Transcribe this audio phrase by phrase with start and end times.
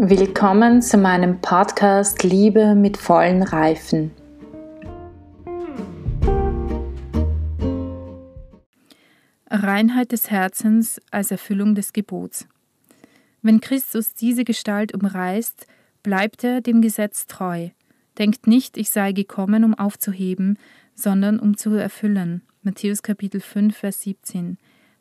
[0.00, 4.12] Willkommen zu meinem Podcast Liebe mit vollen Reifen.
[9.50, 12.46] Reinheit des Herzens als Erfüllung des Gebots.
[13.42, 15.66] Wenn Christus diese Gestalt umreißt,
[16.04, 17.70] bleibt er dem Gesetz treu.
[18.18, 20.60] Denkt nicht, ich sei gekommen, um aufzuheben,
[20.94, 22.42] sondern um zu erfüllen.
[22.62, 24.58] Matthäus Kapitel 5, Vers 17.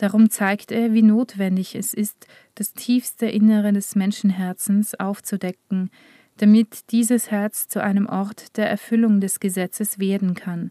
[0.00, 5.90] Darum zeigt er, wie notwendig es ist, das tiefste Innere des Menschenherzens aufzudecken,
[6.38, 10.70] damit dieses Herz zu einem Ort der Erfüllung des Gesetzes werden kann.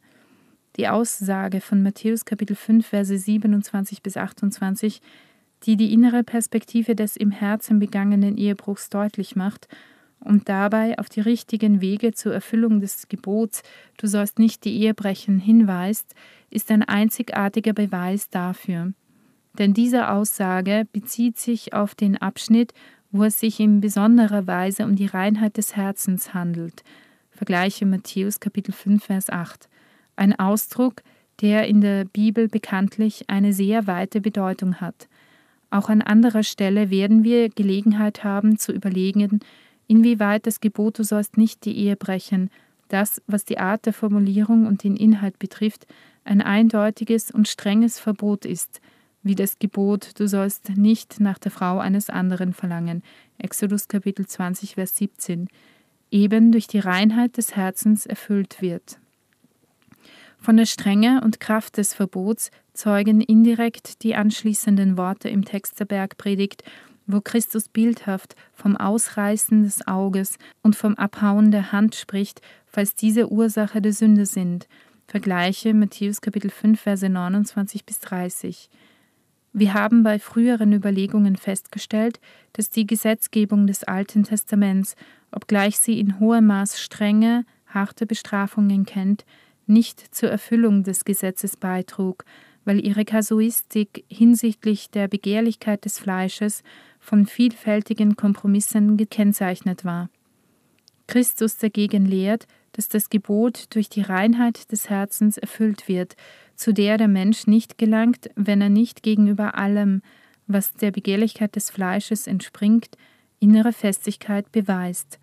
[0.77, 4.99] Die Aussage von Matthäus Kapitel 5 Verse 27 bis 28,
[5.61, 9.67] die die innere Perspektive des im Herzen begangenen Ehebruchs deutlich macht
[10.19, 13.61] und dabei auf die richtigen Wege zur Erfüllung des Gebots
[13.97, 16.15] Du sollst nicht die Ehe brechen hinweist,
[16.49, 18.93] ist ein einzigartiger Beweis dafür
[19.59, 22.73] denn diese Aussage bezieht sich auf den Abschnitt,
[23.11, 26.83] wo es sich in besonderer Weise um die Reinheit des Herzens handelt.
[27.29, 29.67] Vergleiche Matthäus Kapitel 5 Vers 8.
[30.15, 31.01] Ein Ausdruck,
[31.41, 35.07] der in der Bibel bekanntlich eine sehr weite Bedeutung hat.
[35.71, 39.39] Auch an anderer Stelle werden wir Gelegenheit haben zu überlegen,
[39.87, 42.49] inwieweit das Gebot du sollst nicht die Ehe brechen,
[42.87, 45.85] das, was die Art der Formulierung und den Inhalt betrifft,
[46.23, 48.79] ein eindeutiges und strenges Verbot ist–
[49.23, 53.03] wie das Gebot, du sollst nicht nach der Frau eines anderen verlangen.
[53.37, 55.47] Exodus Kapitel 20, Vers 17.
[56.11, 58.99] Eben durch die Reinheit des Herzens erfüllt wird.
[60.39, 65.85] Von der Strenge und Kraft des Verbots zeugen indirekt die anschließenden Worte im Text der
[65.85, 66.63] Bergpredigt,
[67.07, 73.31] wo Christus bildhaft vom Ausreißen des Auges und vom Abhauen der Hand spricht, falls diese
[73.31, 74.67] Ursache der Sünde sind.
[75.07, 78.69] Vergleiche Matthäus Kapitel 5, Verse 29 bis 30.
[79.51, 82.19] Wir haben bei früheren Überlegungen festgestellt,
[82.53, 84.95] dass die Gesetzgebung des Alten Testaments,
[85.31, 89.25] obgleich sie in hohem Maß strenge, harte Bestrafungen kennt,
[89.65, 92.25] nicht zur Erfüllung des Gesetzes beitrug,
[92.65, 96.63] weil ihre Kasuistik hinsichtlich der Begehrlichkeit des Fleisches
[96.99, 100.09] von vielfältigen Kompromissen gekennzeichnet war.
[101.07, 102.45] Christus dagegen lehrt,
[102.79, 106.15] dass das Gebot durch die Reinheit des Herzens erfüllt wird,
[106.55, 110.01] zu der der Mensch nicht gelangt, wenn er nicht gegenüber allem,
[110.47, 112.95] was der Begehrlichkeit des Fleisches entspringt,
[113.41, 115.19] innere Festigkeit beweist.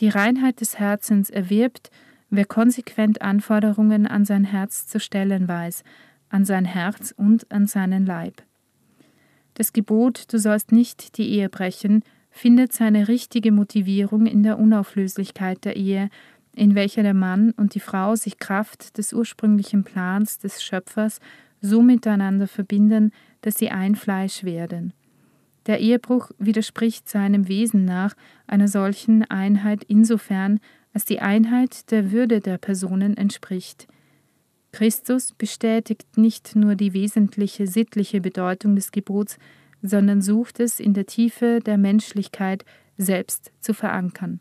[0.00, 1.92] Die Reinheit des Herzens erwirbt,
[2.28, 5.84] wer konsequent Anforderungen an sein Herz zu stellen weiß,
[6.28, 8.42] an sein Herz und an seinen Leib.
[9.54, 12.02] Das Gebot, du sollst nicht die Ehe brechen,
[12.32, 16.10] findet seine richtige Motivierung in der Unauflöslichkeit der Ehe,
[16.54, 21.20] in welcher der Mann und die Frau sich Kraft des ursprünglichen Plans des Schöpfers
[21.60, 23.12] so miteinander verbinden,
[23.42, 24.92] dass sie ein Fleisch werden.
[25.66, 28.14] Der Ehebruch widerspricht seinem Wesen nach
[28.46, 30.58] einer solchen Einheit insofern,
[30.92, 33.86] als die Einheit der Würde der Personen entspricht.
[34.72, 39.38] Christus bestätigt nicht nur die wesentliche sittliche Bedeutung des Gebots,
[39.82, 42.64] sondern sucht es in der Tiefe der Menschlichkeit
[42.96, 44.40] selbst zu verankern.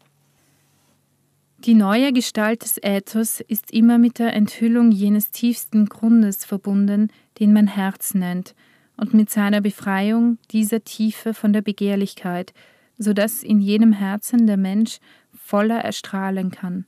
[1.65, 7.51] Die neue Gestalt des Äthos ist immer mit der Enthüllung jenes tiefsten Grundes verbunden, den
[7.51, 8.55] man Herz nennt,
[8.95, 12.53] und mit seiner Befreiung dieser Tiefe von der Begehrlichkeit,
[12.97, 14.99] so dass in jedem Herzen der Mensch
[15.33, 16.85] voller erstrahlen kann.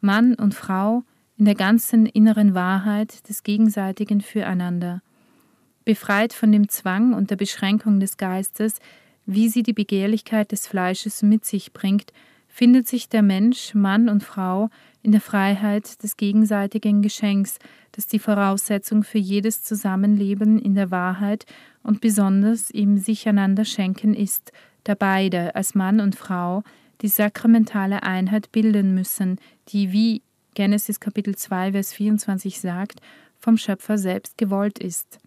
[0.00, 1.02] Mann und Frau
[1.36, 5.02] in der ganzen inneren Wahrheit des gegenseitigen Füreinander.
[5.84, 8.76] Befreit von dem Zwang und der Beschränkung des Geistes,
[9.26, 12.12] wie sie die Begehrlichkeit des Fleisches mit sich bringt,
[12.56, 14.70] findet sich der Mensch, Mann und Frau,
[15.02, 17.58] in der Freiheit des gegenseitigen Geschenks,
[17.92, 21.44] das die Voraussetzung für jedes Zusammenleben in der Wahrheit
[21.82, 24.52] und besonders im Sicheinander schenken ist,
[24.84, 26.62] da beide als Mann und Frau
[27.02, 30.22] die sakramentale Einheit bilden müssen, die, wie
[30.54, 33.00] Genesis Kapitel 2, Vers 24 sagt,
[33.38, 35.18] vom Schöpfer selbst gewollt ist.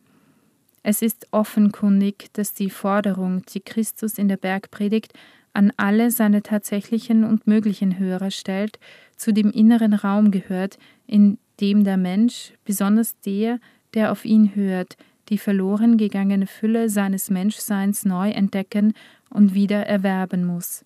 [0.82, 5.14] Es ist offenkundig, dass die Forderung, die Christus in der Bergpredigt
[5.54, 8.80] an alle seine tatsächlichen und möglichen Hörer stellt,
[9.16, 13.60] zu dem inneren Raum gehört, in dem der Mensch, besonders der,
[13.94, 14.98] der auf ihn hört,
[15.30, 18.94] die verloren gegangene Fülle seines Menschseins neu entdecken
[19.30, 20.84] und wieder erwerben muss.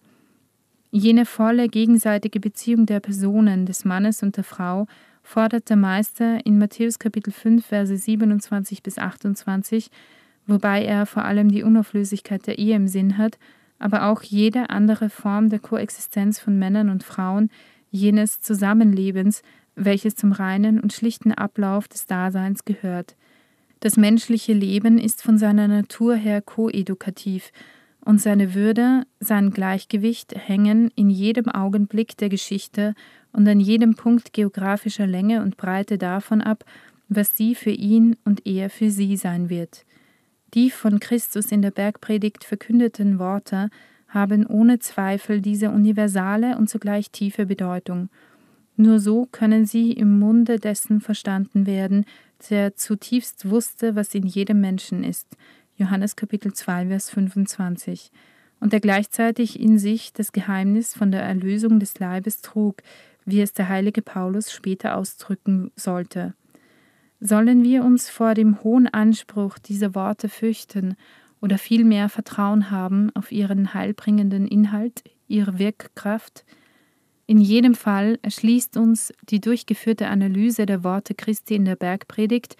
[0.92, 4.86] Jene volle gegenseitige Beziehung der Personen, des Mannes und der Frau,
[5.24, 9.90] fordert der Meister in Matthäus Kapitel 5, Verse 27 bis 28,
[10.46, 13.40] wobei er vor allem die Unauflösigkeit der Ehe im Sinn hat,
[13.84, 17.50] aber auch jede andere Form der Koexistenz von Männern und Frauen,
[17.92, 19.42] jenes Zusammenlebens,
[19.76, 23.18] welches zum reinen und schlichten Ablauf des Daseins gehört.
[23.82, 27.52] Das menschliche Leben ist von seiner Natur her koedukativ,
[28.06, 32.96] und seine Würde, sein Gleichgewicht hängen in jedem Augenblick der Geschichte
[33.34, 36.64] und an jedem Punkt geografischer Länge und Breite davon ab,
[37.10, 39.86] was sie für ihn und er für sie sein wird.
[40.54, 43.70] Die von Christus in der Bergpredigt verkündeten Worte
[44.08, 48.10] haben ohne Zweifel diese universale und zugleich tiefe Bedeutung.
[48.76, 52.06] Nur so können sie im Munde dessen verstanden werden,
[52.50, 55.28] der zutiefst wusste, was in jedem Menschen ist.
[55.78, 58.12] Johannes Kapitel 2, Vers 25.
[58.60, 62.78] Und der gleichzeitig in sich das Geheimnis von der Erlösung des Leibes trug,
[63.26, 66.34] wie es der heilige Paulus später ausdrücken sollte.
[67.26, 70.98] Sollen wir uns vor dem hohen Anspruch dieser Worte fürchten
[71.40, 76.44] oder vielmehr Vertrauen haben auf ihren heilbringenden Inhalt, ihre Wirkkraft?
[77.26, 82.58] In jedem Fall erschließt uns die durchgeführte Analyse der Worte Christi in der Bergpredigt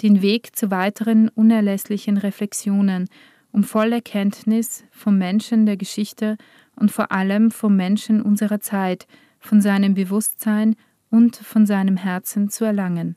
[0.00, 3.08] den Weg zu weiteren unerlässlichen Reflexionen,
[3.50, 6.36] um volle Kenntnis vom Menschen der Geschichte
[6.76, 9.08] und vor allem vom Menschen unserer Zeit,
[9.40, 10.76] von seinem Bewusstsein
[11.10, 13.16] und von seinem Herzen zu erlangen.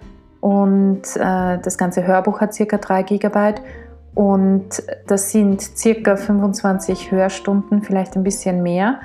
[0.41, 2.77] und äh, das ganze Hörbuch hat ca.
[2.77, 3.55] 3 GB
[4.13, 6.15] und das sind ca.
[6.17, 8.99] 25 Hörstunden, vielleicht ein bisschen mehr.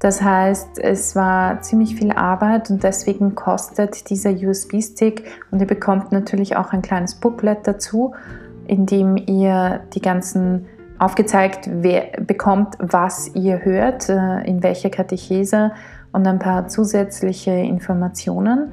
[0.00, 6.10] Das heißt, es war ziemlich viel Arbeit und deswegen kostet dieser USB-Stick und ihr bekommt
[6.10, 8.12] natürlich auch ein kleines Booklet dazu,
[8.66, 10.66] in dem ihr die ganzen
[10.98, 11.68] aufgezeigt
[12.26, 15.72] bekommt, was ihr hört, äh, in welcher Katechese
[16.12, 18.72] und ein paar zusätzliche Informationen.